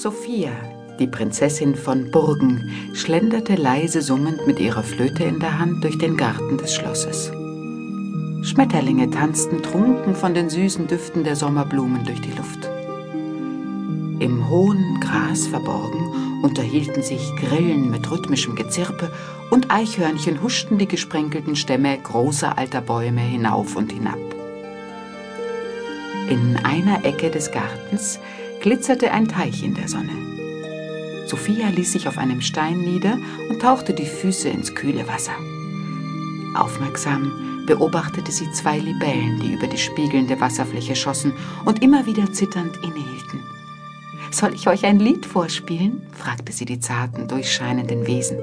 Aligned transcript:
Sophia, 0.00 0.52
die 1.00 1.08
Prinzessin 1.08 1.74
von 1.74 2.12
Burgen, 2.12 2.70
schlenderte 2.92 3.56
leise 3.56 4.00
summend 4.00 4.46
mit 4.46 4.60
ihrer 4.60 4.84
Flöte 4.84 5.24
in 5.24 5.40
der 5.40 5.58
Hand 5.58 5.82
durch 5.82 5.98
den 5.98 6.16
Garten 6.16 6.56
des 6.56 6.72
Schlosses. 6.72 7.32
Schmetterlinge 8.42 9.10
tanzten 9.10 9.60
trunken 9.60 10.14
von 10.14 10.34
den 10.34 10.50
süßen 10.50 10.86
Düften 10.86 11.24
der 11.24 11.34
Sommerblumen 11.34 12.04
durch 12.04 12.20
die 12.20 12.30
Luft. 12.30 12.70
Im 14.20 14.48
hohen 14.48 15.00
Gras 15.00 15.48
verborgen 15.48 16.44
unterhielten 16.44 17.02
sich 17.02 17.34
Grillen 17.34 17.90
mit 17.90 18.08
rhythmischem 18.08 18.54
Gezirpe 18.54 19.10
und 19.50 19.72
Eichhörnchen 19.72 20.40
huschten 20.40 20.78
die 20.78 20.86
gesprenkelten 20.86 21.56
Stämme 21.56 21.98
großer 21.98 22.56
alter 22.56 22.82
Bäume 22.82 23.22
hinauf 23.22 23.74
und 23.74 23.90
hinab. 23.90 24.14
In 26.30 26.56
einer 26.62 27.04
Ecke 27.04 27.30
des 27.30 27.50
Gartens 27.50 28.20
glitzerte 28.60 29.12
ein 29.12 29.28
Teich 29.28 29.62
in 29.62 29.74
der 29.74 29.88
Sonne. 29.88 30.12
Sophia 31.26 31.68
ließ 31.68 31.92
sich 31.92 32.08
auf 32.08 32.18
einem 32.18 32.40
Stein 32.40 32.80
nieder 32.80 33.18
und 33.48 33.60
tauchte 33.60 33.92
die 33.92 34.06
Füße 34.06 34.48
ins 34.48 34.74
kühle 34.74 35.06
Wasser. 35.06 35.34
Aufmerksam 36.54 37.64
beobachtete 37.66 38.32
sie 38.32 38.50
zwei 38.52 38.78
Libellen, 38.78 39.38
die 39.40 39.52
über 39.52 39.66
die 39.66 39.76
spiegelnde 39.76 40.40
Wasserfläche 40.40 40.96
schossen 40.96 41.34
und 41.66 41.82
immer 41.82 42.06
wieder 42.06 42.32
zitternd 42.32 42.76
innehielten. 42.78 43.42
Soll 44.30 44.54
ich 44.54 44.68
euch 44.68 44.84
ein 44.84 45.00
Lied 45.00 45.26
vorspielen? 45.26 46.02
fragte 46.12 46.52
sie 46.52 46.64
die 46.64 46.80
zarten, 46.80 47.28
durchscheinenden 47.28 48.06
Wesen. 48.06 48.38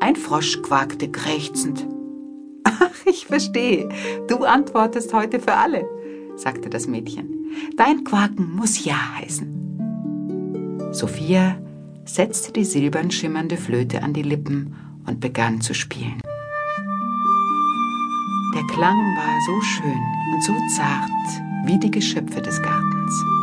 Ein 0.00 0.16
Frosch 0.16 0.60
quakte 0.62 1.10
krächzend. 1.10 1.86
Ach, 2.64 2.90
ich 3.06 3.26
verstehe. 3.26 3.88
Du 4.28 4.44
antwortest 4.44 5.12
heute 5.12 5.40
für 5.40 5.54
alle, 5.54 5.86
sagte 6.36 6.70
das 6.70 6.86
Mädchen. 6.86 7.50
Dein 7.76 8.04
Quaken 8.04 8.54
muss 8.54 8.84
Ja 8.84 9.16
heißen. 9.16 10.90
Sophia 10.92 11.56
setzte 12.04 12.52
die 12.52 12.64
silbern 12.64 13.10
schimmernde 13.10 13.56
Flöte 13.56 14.02
an 14.02 14.12
die 14.12 14.22
Lippen 14.22 14.74
und 15.06 15.20
begann 15.20 15.60
zu 15.60 15.74
spielen. 15.74 16.20
Der 18.54 18.62
Klang 18.68 18.96
war 19.16 19.40
so 19.46 19.60
schön 19.60 20.02
und 20.32 20.42
so 20.44 20.52
zart 20.76 21.10
wie 21.66 21.78
die 21.78 21.90
Geschöpfe 21.90 22.40
des 22.40 22.62
Gartens. 22.62 23.33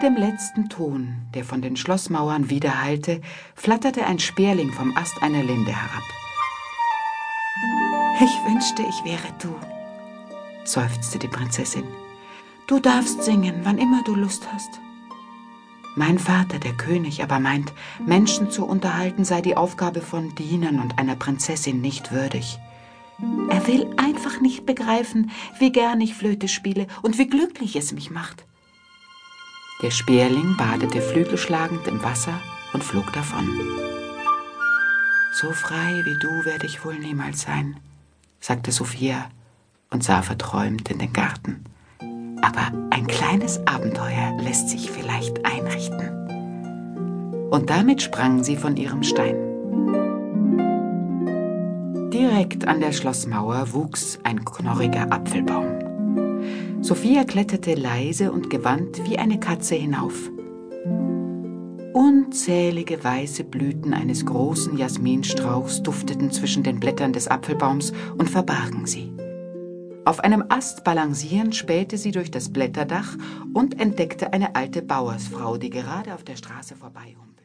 Mit 0.00 0.10
dem 0.10 0.16
letzten 0.16 0.68
Ton, 0.68 1.16
der 1.34 1.44
von 1.44 1.60
den 1.60 1.76
Schlossmauern 1.76 2.50
widerhallte, 2.50 3.20
flatterte 3.56 4.06
ein 4.06 4.20
Sperling 4.20 4.70
vom 4.70 4.96
Ast 4.96 5.20
einer 5.24 5.42
Linde 5.42 5.72
herab. 5.72 6.04
Ich 8.20 8.30
wünschte, 8.48 8.82
ich 8.82 9.04
wäre 9.04 9.34
du, 9.42 9.52
seufzte 10.62 11.18
die 11.18 11.26
Prinzessin. 11.26 11.82
Du 12.68 12.78
darfst 12.78 13.24
singen, 13.24 13.62
wann 13.64 13.78
immer 13.78 14.04
du 14.04 14.14
Lust 14.14 14.46
hast. 14.52 14.70
Mein 15.96 16.20
Vater, 16.20 16.60
der 16.60 16.74
König, 16.74 17.24
aber 17.24 17.40
meint, 17.40 17.72
Menschen 18.06 18.52
zu 18.52 18.66
unterhalten 18.66 19.24
sei 19.24 19.40
die 19.40 19.56
Aufgabe 19.56 20.00
von 20.00 20.32
Dienern 20.36 20.78
und 20.78 20.96
einer 21.00 21.16
Prinzessin 21.16 21.80
nicht 21.80 22.12
würdig. 22.12 22.60
Er 23.50 23.66
will 23.66 23.92
einfach 23.96 24.40
nicht 24.40 24.64
begreifen, 24.64 25.32
wie 25.58 25.72
gern 25.72 26.00
ich 26.00 26.14
Flöte 26.14 26.46
spiele 26.46 26.86
und 27.02 27.18
wie 27.18 27.26
glücklich 27.26 27.74
es 27.74 27.90
mich 27.90 28.12
macht. 28.12 28.44
Der 29.80 29.92
Sperling 29.92 30.56
badete 30.56 31.00
flügelschlagend 31.00 31.86
im 31.86 32.02
Wasser 32.02 32.32
und 32.72 32.82
flog 32.82 33.12
davon. 33.12 33.48
So 35.32 35.52
frei 35.52 36.02
wie 36.04 36.18
du 36.18 36.44
werde 36.44 36.66
ich 36.66 36.84
wohl 36.84 36.98
niemals 36.98 37.42
sein, 37.42 37.76
sagte 38.40 38.72
Sophia 38.72 39.30
und 39.90 40.02
sah 40.02 40.22
verträumt 40.22 40.90
in 40.90 40.98
den 40.98 41.12
Garten. 41.12 41.62
Aber 42.42 42.72
ein 42.90 43.06
kleines 43.06 43.64
Abenteuer 43.68 44.36
lässt 44.40 44.68
sich 44.68 44.90
vielleicht 44.90 45.46
einrichten. 45.46 47.48
Und 47.52 47.70
damit 47.70 48.02
sprang 48.02 48.42
sie 48.42 48.56
von 48.56 48.76
ihrem 48.76 49.04
Stein. 49.04 49.36
Direkt 52.10 52.66
an 52.66 52.80
der 52.80 52.90
Schlossmauer 52.90 53.72
wuchs 53.72 54.18
ein 54.24 54.44
knorriger 54.44 55.12
Apfelbaum. 55.12 55.87
Sophia 56.80 57.24
kletterte 57.24 57.74
leise 57.74 58.30
und 58.30 58.50
gewandt 58.50 59.04
wie 59.04 59.18
eine 59.18 59.40
Katze 59.40 59.74
hinauf. 59.74 60.30
Unzählige 61.92 63.02
weiße 63.02 63.42
Blüten 63.42 63.92
eines 63.92 64.24
großen 64.24 64.78
Jasminstrauchs 64.78 65.82
dufteten 65.82 66.30
zwischen 66.30 66.62
den 66.62 66.78
Blättern 66.78 67.12
des 67.12 67.26
Apfelbaums 67.26 67.92
und 68.16 68.30
verbargen 68.30 68.86
sie. 68.86 69.12
Auf 70.04 70.20
einem 70.20 70.44
Ast 70.48 70.84
balancierend 70.84 71.56
spähte 71.56 71.98
sie 71.98 72.12
durch 72.12 72.30
das 72.30 72.52
Blätterdach 72.52 73.16
und 73.52 73.80
entdeckte 73.80 74.32
eine 74.32 74.54
alte 74.54 74.80
Bauersfrau, 74.80 75.58
die 75.58 75.70
gerade 75.70 76.14
auf 76.14 76.22
der 76.22 76.36
Straße 76.36 76.76
vorbeihumpelte. 76.76 77.37